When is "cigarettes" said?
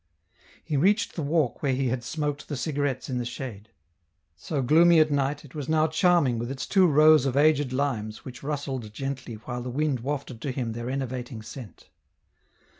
2.57-3.07